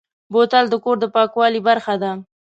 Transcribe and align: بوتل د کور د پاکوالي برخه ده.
بوتل 0.31 0.65
د 0.69 0.75
کور 0.83 0.97
د 1.01 1.05
پاکوالي 1.15 1.61
برخه 1.67 1.93
ده. 2.01 2.11